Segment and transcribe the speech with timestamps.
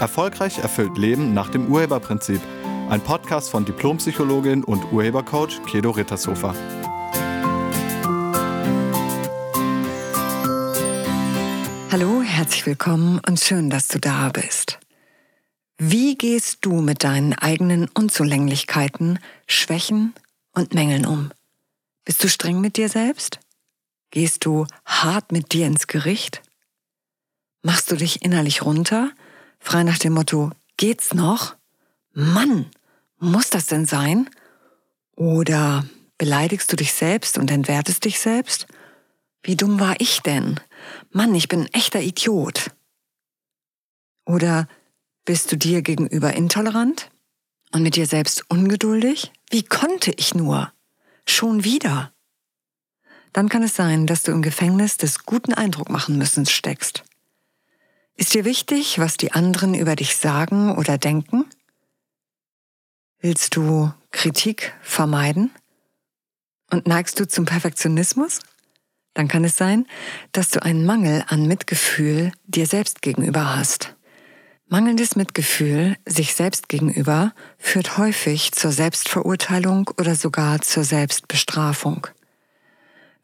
[0.00, 2.40] Erfolgreich erfüllt Leben nach dem Urheberprinzip.
[2.88, 6.54] Ein Podcast von Diplompsychologin und Urhebercoach Kedo Rittershofer.
[11.92, 14.78] Hallo, herzlich willkommen und schön, dass du da bist.
[15.76, 20.14] Wie gehst du mit deinen eigenen Unzulänglichkeiten, Schwächen
[20.52, 21.30] und Mängeln um?
[22.06, 23.38] Bist du streng mit dir selbst?
[24.10, 26.40] Gehst du hart mit dir ins Gericht?
[27.62, 29.10] Machst du dich innerlich runter
[29.60, 31.54] Frei nach dem Motto, geht's noch?
[32.12, 32.70] Mann,
[33.18, 34.28] muss das denn sein?
[35.14, 35.84] Oder
[36.18, 38.66] beleidigst du dich selbst und entwertest dich selbst?
[39.42, 40.58] Wie dumm war ich denn?
[41.12, 42.72] Mann, ich bin ein echter Idiot.
[44.24, 44.68] Oder
[45.24, 47.10] bist du dir gegenüber intolerant
[47.72, 49.32] und mit dir selbst ungeduldig?
[49.50, 50.72] Wie konnte ich nur?
[51.26, 52.12] Schon wieder.
[53.32, 57.04] Dann kann es sein, dass du im Gefängnis des guten Eindruck machen müssen steckst.
[58.20, 61.46] Ist dir wichtig, was die anderen über dich sagen oder denken?
[63.18, 65.50] Willst du Kritik vermeiden?
[66.70, 68.40] Und neigst du zum Perfektionismus?
[69.14, 69.86] Dann kann es sein,
[70.32, 73.96] dass du einen Mangel an Mitgefühl dir selbst gegenüber hast.
[74.68, 82.06] Mangelndes Mitgefühl sich selbst gegenüber führt häufig zur Selbstverurteilung oder sogar zur Selbstbestrafung.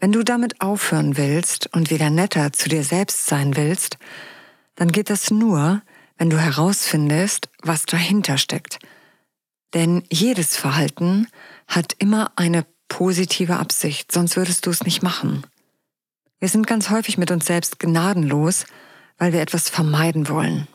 [0.01, 3.99] Wenn du damit aufhören willst und wieder netter zu dir selbst sein willst,
[4.77, 5.83] dann geht das nur,
[6.17, 8.79] wenn du herausfindest, was dahinter steckt.
[9.75, 11.29] Denn jedes Verhalten
[11.67, 15.45] hat immer eine positive Absicht, sonst würdest du es nicht machen.
[16.39, 18.67] Wir sind ganz häufig mit uns selbst gnadenlos,
[19.19, 20.69] weil wir etwas vermeiden wollen.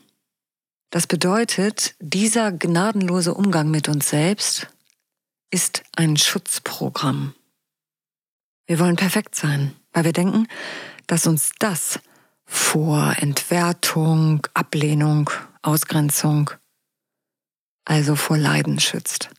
[0.90, 4.68] Das bedeutet, dieser gnadenlose Umgang mit uns selbst
[5.50, 7.34] ist ein Schutzprogramm.
[8.66, 10.48] Wir wollen perfekt sein, weil wir denken,
[11.06, 11.98] dass uns das
[12.52, 15.30] vor Entwertung, Ablehnung,
[15.62, 16.50] Ausgrenzung,
[17.86, 19.30] also vor Leiden schützt.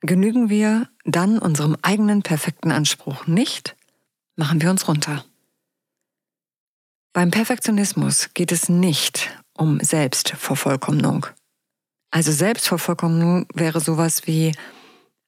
[0.00, 3.76] Genügen wir dann unserem eigenen perfekten Anspruch nicht,
[4.34, 5.24] machen wir uns runter.
[7.12, 11.26] Beim Perfektionismus geht es nicht um Selbstvervollkommnung.
[12.10, 14.56] Also Selbstvervollkommnung wäre sowas wie,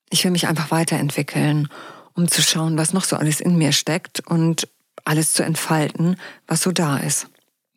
[0.09, 1.69] ich will mich einfach weiterentwickeln,
[2.15, 4.67] um zu schauen, was noch so alles in mir steckt und
[5.03, 7.27] alles zu entfalten, was so da ist.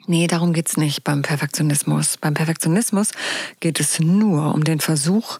[0.07, 2.17] Nee, darum geht's nicht beim Perfektionismus.
[2.19, 3.11] Beim Perfektionismus
[3.61, 5.39] geht es nur um den Versuch,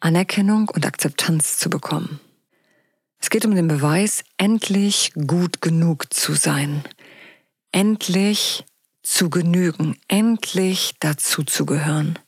[0.00, 2.20] Anerkennung und Akzeptanz zu bekommen.
[3.18, 6.84] Es geht um den Beweis, endlich gut genug zu sein,
[7.72, 8.64] endlich
[9.02, 12.18] zu genügen, endlich dazu zu gehören.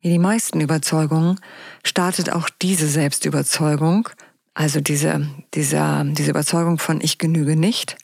[0.00, 1.40] Wie die meisten Überzeugungen
[1.82, 4.08] startet auch diese Selbstüberzeugung,
[4.52, 7.96] also diese, diese, diese Überzeugung von ich genüge nicht,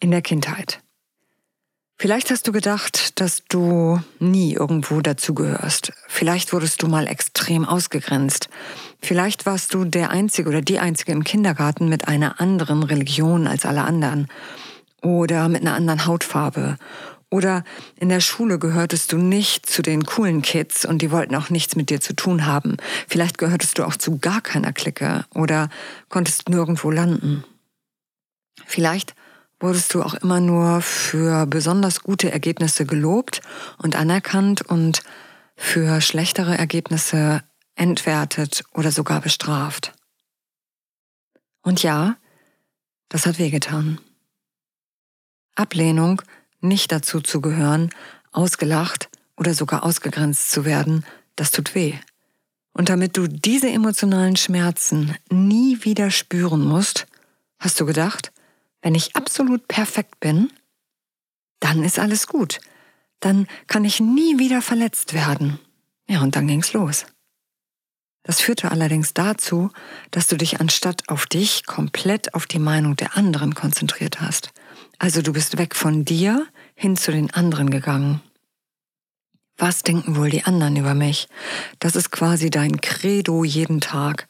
[0.00, 0.80] in der Kindheit.
[2.00, 5.92] Vielleicht hast du gedacht, dass du nie irgendwo dazugehörst.
[6.06, 8.48] Vielleicht wurdest du mal extrem ausgegrenzt.
[9.02, 13.66] Vielleicht warst du der Einzige oder die Einzige im Kindergarten mit einer anderen Religion als
[13.66, 14.28] alle anderen.
[15.02, 16.78] Oder mit einer anderen Hautfarbe.
[17.30, 17.64] Oder
[17.96, 21.74] in der Schule gehörtest du nicht zu den coolen Kids und die wollten auch nichts
[21.74, 22.76] mit dir zu tun haben.
[23.08, 25.68] Vielleicht gehörtest du auch zu gar keiner Clique oder
[26.08, 27.42] konntest nirgendwo landen.
[28.66, 29.14] Vielleicht
[29.60, 33.40] wurdest du auch immer nur für besonders gute Ergebnisse gelobt
[33.78, 35.02] und anerkannt und
[35.56, 37.42] für schlechtere Ergebnisse
[37.74, 39.92] entwertet oder sogar bestraft.
[41.62, 42.16] Und ja,
[43.08, 44.00] das hat wehgetan.
[45.54, 46.22] Ablehnung,
[46.60, 47.90] nicht dazu zu gehören,
[48.32, 51.04] ausgelacht oder sogar ausgegrenzt zu werden,
[51.36, 51.94] das tut weh.
[52.72, 57.06] Und damit du diese emotionalen Schmerzen nie wieder spüren musst,
[57.58, 58.32] hast du gedacht,
[58.82, 60.52] wenn ich absolut perfekt bin,
[61.60, 62.60] dann ist alles gut.
[63.20, 65.58] Dann kann ich nie wieder verletzt werden.
[66.08, 67.04] Ja, und dann ging's los.
[68.22, 69.70] Das führte allerdings dazu,
[70.10, 74.50] dass du dich anstatt auf dich komplett auf die Meinung der anderen konzentriert hast.
[74.98, 78.20] Also du bist weg von dir hin zu den anderen gegangen.
[79.56, 81.28] Was denken wohl die anderen über mich?
[81.80, 84.28] Das ist quasi dein Credo jeden Tag.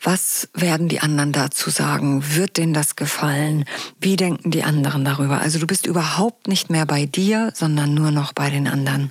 [0.00, 2.36] Was werden die anderen dazu sagen?
[2.36, 3.64] Wird denen das gefallen?
[3.98, 5.40] Wie denken die anderen darüber?
[5.40, 9.10] Also du bist überhaupt nicht mehr bei dir, sondern nur noch bei den anderen.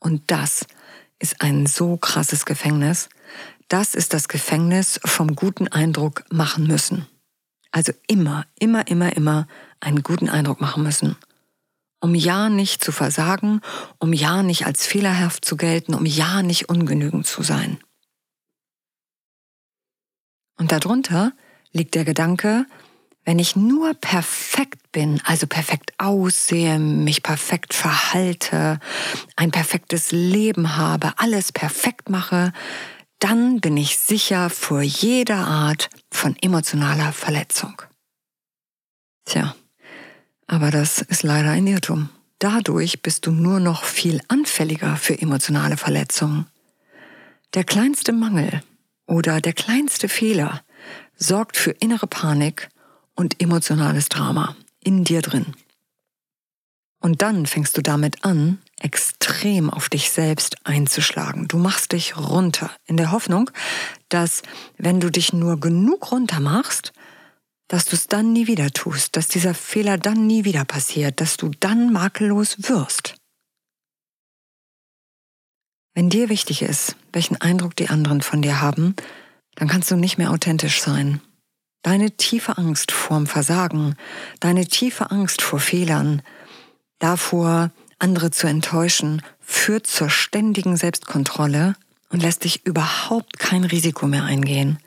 [0.00, 0.66] Und das
[1.18, 3.08] ist ein so krasses Gefängnis.
[3.68, 7.06] Das ist das Gefängnis vom guten Eindruck machen müssen.
[7.70, 9.46] Also immer, immer, immer, immer
[9.80, 11.16] einen guten Eindruck machen müssen.
[12.00, 13.62] Um ja nicht zu versagen,
[13.98, 17.78] um ja nicht als fehlerhaft zu gelten, um ja nicht ungenügend zu sein.
[20.56, 21.32] Und darunter
[21.72, 22.66] liegt der Gedanke,
[23.24, 28.78] Wenn ich nur perfekt bin, also perfekt aussehe, mich perfekt verhalte,
[29.34, 32.52] ein perfektes Leben habe, alles perfekt mache,
[33.18, 37.80] dann bin ich sicher vor jeder Art von emotionaler Verletzung.
[39.24, 39.54] Tja,
[40.46, 42.10] aber das ist leider ein Irrtum.
[42.38, 46.46] Dadurch bist du nur noch viel anfälliger für emotionale Verletzungen.
[47.54, 48.62] Der kleinste Mangel
[49.06, 50.62] oder der kleinste Fehler
[51.16, 52.68] sorgt für innere Panik
[53.14, 55.54] und emotionales Drama in dir drin.
[57.00, 61.48] Und dann fängst du damit an, extrem auf dich selbst einzuschlagen.
[61.48, 63.50] Du machst dich runter in der Hoffnung,
[64.08, 64.42] dass
[64.78, 66.92] wenn du dich nur genug runter machst,
[67.68, 71.36] dass du es dann nie wieder tust, dass dieser Fehler dann nie wieder passiert, dass
[71.36, 73.16] du dann makellos wirst.
[75.94, 78.96] Wenn dir wichtig ist, welchen Eindruck die anderen von dir haben,
[79.54, 81.20] dann kannst du nicht mehr authentisch sein.
[81.82, 83.94] Deine tiefe Angst vorm Versagen,
[84.40, 86.22] deine tiefe Angst vor Fehlern,
[86.98, 91.76] davor, andere zu enttäuschen, führt zur ständigen Selbstkontrolle
[92.08, 94.78] und lässt dich überhaupt kein Risiko mehr eingehen.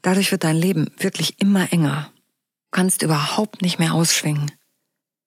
[0.00, 2.10] Dadurch wird dein Leben wirklich immer enger.
[2.70, 4.50] Du kannst überhaupt nicht mehr ausschwingen.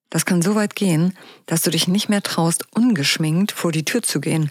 [0.10, 1.14] Das kann so weit gehen,
[1.46, 4.50] dass du dich nicht mehr traust, ungeschminkt vor die Tür zu gehen.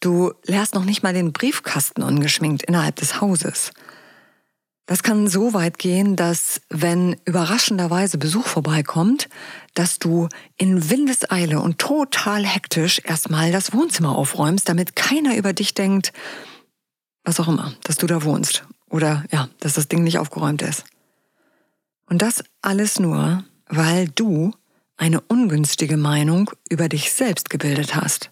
[0.00, 3.70] Du leerst noch nicht mal den Briefkasten ungeschminkt innerhalb des Hauses.
[4.86, 9.28] Das kann so weit gehen, dass wenn überraschenderweise Besuch vorbeikommt,
[9.74, 15.74] dass du in Windeseile und total hektisch erstmal das Wohnzimmer aufräumst, damit keiner über dich
[15.74, 16.12] denkt,
[17.22, 20.84] was auch immer, dass du da wohnst oder ja, dass das Ding nicht aufgeräumt ist.
[22.06, 24.52] Und das alles nur, weil du
[24.96, 28.30] eine ungünstige Meinung über dich selbst gebildet hast.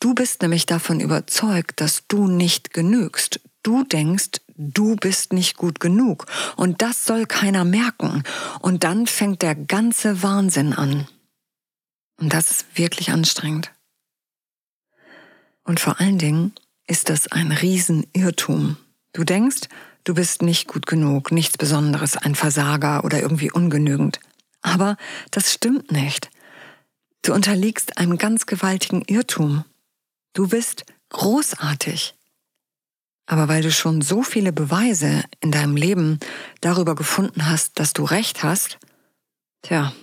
[0.00, 3.40] Du bist nämlich davon überzeugt, dass du nicht genügst.
[3.62, 6.26] Du denkst, du bist nicht gut genug
[6.56, 8.22] und das soll keiner merken.
[8.60, 11.08] Und dann fängt der ganze Wahnsinn an.
[12.20, 13.72] Und das ist wirklich anstrengend.
[15.64, 16.52] Und vor allen Dingen
[16.86, 18.76] ist das ein Riesenirrtum.
[19.14, 19.68] Du denkst,
[20.04, 24.20] du bist nicht gut genug, nichts Besonderes, ein Versager oder irgendwie ungenügend.
[24.60, 24.96] Aber
[25.30, 26.30] das stimmt nicht.
[27.22, 29.64] Du unterliegst einem ganz gewaltigen Irrtum.
[30.34, 32.14] Du bist großartig.
[33.26, 36.18] Aber weil du schon so viele Beweise in deinem Leben
[36.60, 38.78] darüber gefunden hast, dass du recht hast,
[39.62, 39.94] tja,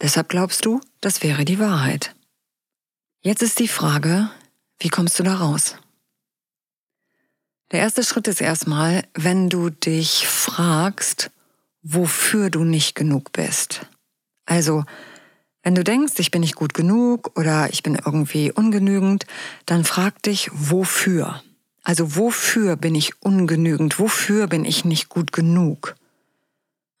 [0.00, 2.16] deshalb glaubst du, das wäre die Wahrheit.
[3.20, 4.30] Jetzt ist die Frage,
[4.80, 5.76] wie kommst du da raus?
[7.70, 11.30] Der erste Schritt ist erstmal, wenn du dich fragst,
[11.82, 13.86] wofür du nicht genug bist.
[14.46, 14.84] Also,
[15.68, 19.26] wenn du denkst, ich bin nicht gut genug oder ich bin irgendwie ungenügend,
[19.66, 21.42] dann frag dich, wofür.
[21.82, 23.98] Also wofür bin ich ungenügend?
[23.98, 25.94] Wofür bin ich nicht gut genug?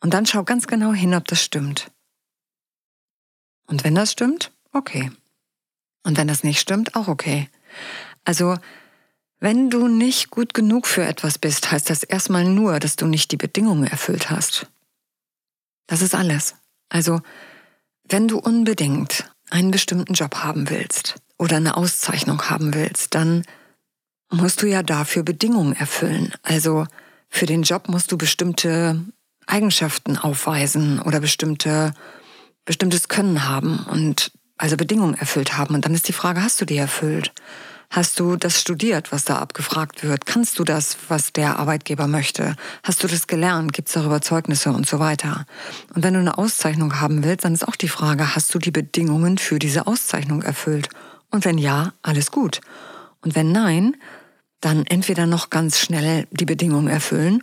[0.00, 1.90] Und dann schau ganz genau hin, ob das stimmt.
[3.64, 5.12] Und wenn das stimmt, okay.
[6.02, 7.48] Und wenn das nicht stimmt, auch okay.
[8.24, 8.58] Also,
[9.40, 13.32] wenn du nicht gut genug für etwas bist, heißt das erstmal nur, dass du nicht
[13.32, 14.66] die Bedingungen erfüllt hast.
[15.86, 16.54] Das ist alles.
[16.90, 17.22] Also,
[18.08, 23.44] wenn du unbedingt einen bestimmten Job haben willst oder eine Auszeichnung haben willst, dann
[24.30, 26.32] musst du ja dafür Bedingungen erfüllen.
[26.42, 26.86] Also
[27.28, 29.04] für den Job musst du bestimmte
[29.46, 31.94] Eigenschaften aufweisen oder bestimmte,
[32.64, 35.74] bestimmtes Können haben und also Bedingungen erfüllt haben.
[35.74, 37.32] Und dann ist die Frage, hast du die erfüllt?
[37.90, 40.26] Hast du das studiert, was da abgefragt wird?
[40.26, 42.54] Kannst du das, was der Arbeitgeber möchte?
[42.82, 43.72] Hast du das gelernt?
[43.72, 45.46] Gibt es darüber Zeugnisse und so weiter?
[45.94, 48.70] Und wenn du eine Auszeichnung haben willst, dann ist auch die Frage, hast du die
[48.70, 50.90] Bedingungen für diese Auszeichnung erfüllt?
[51.30, 52.60] Und wenn ja, alles gut.
[53.22, 53.96] Und wenn nein,
[54.60, 57.42] dann entweder noch ganz schnell die Bedingungen erfüllen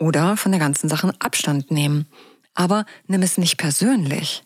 [0.00, 2.06] oder von der ganzen Sache Abstand nehmen.
[2.54, 4.42] Aber nimm es nicht persönlich.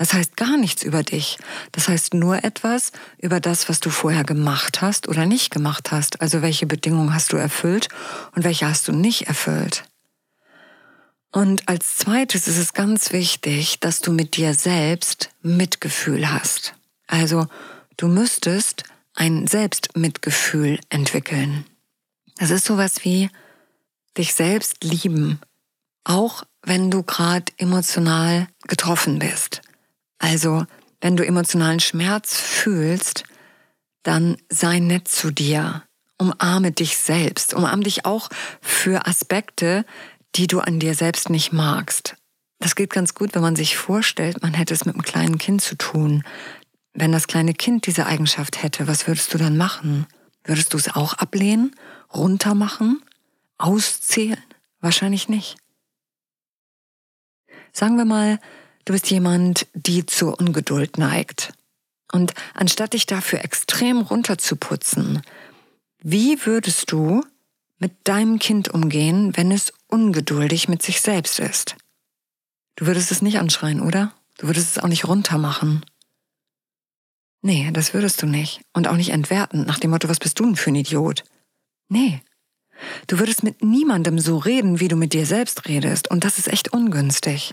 [0.00, 1.36] Das heißt gar nichts über dich.
[1.72, 6.22] Das heißt nur etwas über das, was du vorher gemacht hast oder nicht gemacht hast.
[6.22, 7.90] Also welche Bedingungen hast du erfüllt
[8.34, 9.84] und welche hast du nicht erfüllt.
[11.32, 16.72] Und als zweites ist es ganz wichtig, dass du mit dir selbst Mitgefühl hast.
[17.06, 17.46] Also
[17.98, 21.66] du müsstest ein Selbstmitgefühl entwickeln.
[22.36, 23.28] Das ist sowas wie
[24.16, 25.40] dich selbst lieben,
[26.04, 29.60] auch wenn du gerade emotional getroffen bist.
[30.20, 30.66] Also,
[31.00, 33.24] wenn du emotionalen Schmerz fühlst,
[34.02, 35.82] dann sei nett zu dir.
[36.18, 37.54] Umarme dich selbst.
[37.54, 38.28] Umarme dich auch
[38.60, 39.84] für Aspekte,
[40.36, 42.16] die du an dir selbst nicht magst.
[42.58, 45.62] Das geht ganz gut, wenn man sich vorstellt, man hätte es mit einem kleinen Kind
[45.62, 46.22] zu tun.
[46.92, 50.06] Wenn das kleine Kind diese Eigenschaft hätte, was würdest du dann machen?
[50.44, 51.74] Würdest du es auch ablehnen,
[52.12, 53.02] runtermachen,
[53.56, 54.42] auszählen?
[54.80, 55.56] Wahrscheinlich nicht.
[57.72, 58.38] Sagen wir mal,
[58.84, 61.52] du bist jemand, die zur Ungeduld neigt.
[62.12, 65.22] Und anstatt dich dafür extrem runterzuputzen,
[66.02, 67.22] wie würdest du
[67.78, 71.76] mit deinem Kind umgehen, wenn es ungeduldig mit sich selbst ist?
[72.76, 74.12] Du würdest es nicht anschreien, oder?
[74.38, 75.84] Du würdest es auch nicht runtermachen.
[77.42, 78.62] Nee, das würdest du nicht.
[78.72, 81.24] Und auch nicht entwerten, nach dem Motto, was bist du denn für ein Idiot?
[81.88, 82.22] Nee.
[83.06, 86.10] Du würdest mit niemandem so reden, wie du mit dir selbst redest.
[86.10, 87.52] Und das ist echt ungünstig.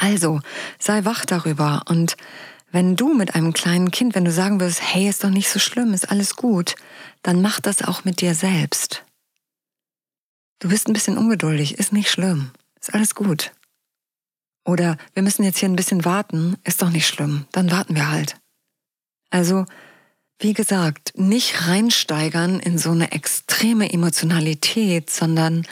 [0.00, 0.40] Also,
[0.78, 1.82] sei wach darüber.
[1.86, 2.16] Und
[2.72, 5.58] wenn du mit einem kleinen Kind, wenn du sagen wirst, hey, ist doch nicht so
[5.58, 6.74] schlimm, ist alles gut,
[7.22, 9.04] dann mach das auch mit dir selbst.
[10.58, 13.52] Du bist ein bisschen ungeduldig, ist nicht schlimm, ist alles gut.
[14.64, 18.10] Oder wir müssen jetzt hier ein bisschen warten, ist doch nicht schlimm, dann warten wir
[18.10, 18.36] halt.
[19.30, 19.66] Also,
[20.38, 25.66] wie gesagt, nicht reinsteigern in so eine extreme Emotionalität, sondern,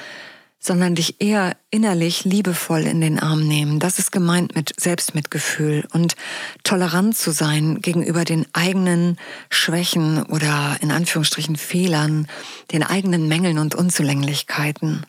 [0.58, 3.78] sondern dich eher innerlich liebevoll in den Arm nehmen.
[3.78, 6.16] Das ist gemeint mit Selbstmitgefühl und
[6.64, 9.18] tolerant zu sein gegenüber den eigenen
[9.50, 12.26] Schwächen oder in Anführungsstrichen Fehlern,
[12.72, 15.06] den eigenen Mängeln und Unzulänglichkeiten.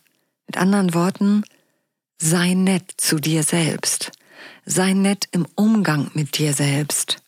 [0.47, 1.43] Mit anderen Worten,
[2.21, 4.11] Sei nett zu dir selbst.
[4.65, 7.23] Sei nett im Umgang mit dir selbst.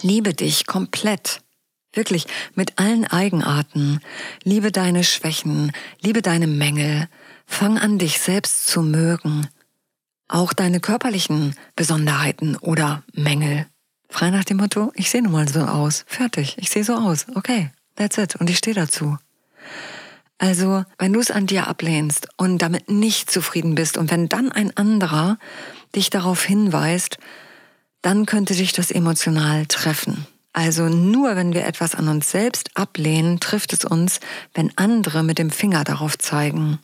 [0.00, 1.42] Liebe dich komplett.
[1.94, 4.00] Wirklich mit allen Eigenarten.
[4.42, 7.08] Liebe deine Schwächen, liebe deine Mängel.
[7.46, 9.48] Fang an, dich selbst zu mögen.
[10.28, 13.66] Auch deine körperlichen Besonderheiten oder Mängel.
[14.08, 16.04] Frei nach dem Motto, ich sehe nun mal so aus.
[16.06, 17.26] Fertig, ich sehe so aus.
[17.34, 18.36] Okay, that's it.
[18.36, 19.18] Und ich stehe dazu.
[20.38, 24.50] Also, wenn du es an dir ablehnst und damit nicht zufrieden bist und wenn dann
[24.50, 25.38] ein anderer
[25.94, 27.18] dich darauf hinweist,
[28.02, 30.26] dann könnte dich das emotional treffen.
[30.54, 34.20] Also nur wenn wir etwas an uns selbst ablehnen, trifft es uns,
[34.54, 36.78] wenn andere mit dem Finger darauf zeigen.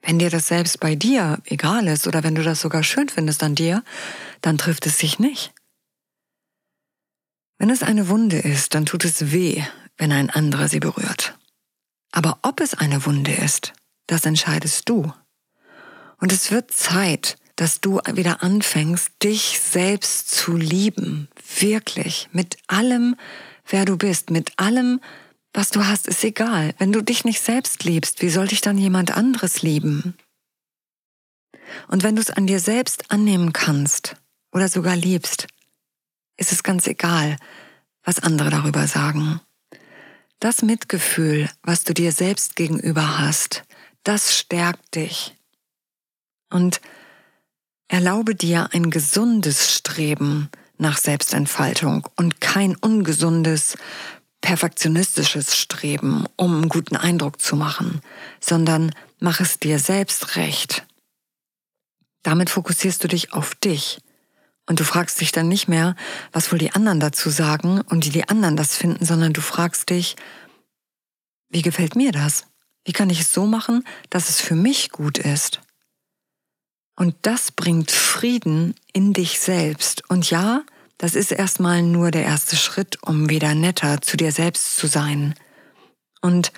[0.00, 3.42] Wenn dir das selbst bei dir egal ist oder wenn du das sogar schön findest
[3.42, 3.82] an dir,
[4.42, 5.52] dann trifft es sich nicht.
[7.58, 9.64] Wenn es eine Wunde ist, dann tut es weh,
[9.96, 11.36] wenn ein anderer sie berührt.
[12.12, 13.72] Aber ob es eine Wunde ist,
[14.06, 15.12] das entscheidest du.
[16.20, 21.28] Und es wird Zeit, dass du wieder anfängst, dich selbst zu lieben.
[21.58, 22.28] Wirklich.
[22.30, 23.16] Mit allem,
[23.66, 24.30] wer du bist.
[24.30, 25.00] Mit allem,
[25.52, 26.72] was du hast, ist egal.
[26.78, 30.16] Wenn du dich nicht selbst liebst, wie soll dich dann jemand anderes lieben?
[31.88, 34.14] Und wenn du es an dir selbst annehmen kannst
[34.52, 35.48] oder sogar liebst,
[36.36, 37.38] ist es ganz egal,
[38.04, 39.40] was andere darüber sagen.
[40.38, 43.64] Das Mitgefühl, was du dir selbst gegenüber hast,
[44.04, 45.34] das stärkt dich.
[46.50, 46.80] Und
[47.88, 53.76] erlaube dir ein gesundes Streben nach Selbstentfaltung und kein ungesundes,
[54.40, 58.00] perfektionistisches Streben, um einen guten Eindruck zu machen,
[58.40, 60.86] sondern mach es dir selbst recht.
[62.22, 64.00] Damit fokussierst du dich auf dich
[64.66, 65.96] und du fragst dich dann nicht mehr,
[66.30, 69.90] was wohl die anderen dazu sagen und wie die anderen das finden, sondern du fragst
[69.90, 70.14] dich,
[71.48, 72.44] wie gefällt mir das?
[72.84, 75.60] Wie kann ich es so machen, dass es für mich gut ist?
[76.98, 80.02] Und das bringt Frieden in dich selbst.
[80.10, 80.62] Und ja,
[80.98, 85.34] das ist erstmal nur der erste Schritt, um wieder netter zu dir selbst zu sein.
[86.22, 86.50] Und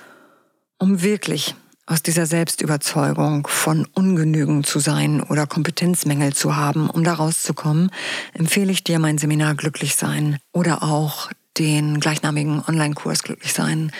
[0.78, 1.54] um wirklich
[1.85, 7.90] aus dieser Selbstüberzeugung von ungenügend zu sein oder Kompetenzmängel zu haben, um da rauszukommen,
[8.32, 13.92] empfehle ich dir mein Seminar Glücklich sein oder auch den gleichnamigen Online-Kurs Glücklich sein,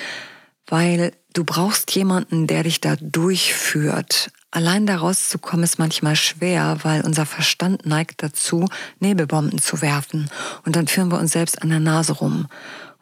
[0.69, 4.31] weil du brauchst jemanden, der dich da durchführt.
[4.53, 10.29] Allein da rauszukommen ist manchmal schwer, weil unser Verstand neigt dazu, Nebelbomben zu werfen
[10.65, 12.49] und dann führen wir uns selbst an der Nase rum.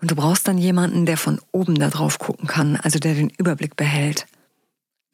[0.00, 3.30] Und du brauchst dann jemanden, der von oben da drauf gucken kann, also der den
[3.30, 4.26] Überblick behält.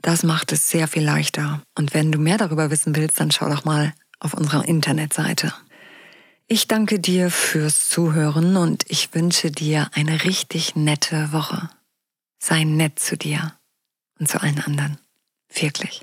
[0.02, 1.62] Das macht es sehr viel leichter.
[1.78, 5.54] Und wenn du mehr darüber wissen willst, dann schau doch mal auf unserer Internetseite.
[6.46, 11.70] Ich danke dir fürs Zuhören und ich wünsche dir eine richtig nette Woche.
[12.38, 13.54] Sei nett zu dir
[14.18, 14.98] und zu allen anderen.
[15.48, 16.02] Wirklich.